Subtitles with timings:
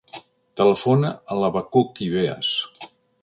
[0.61, 2.53] Telefona a l'Habacuc Ibeas.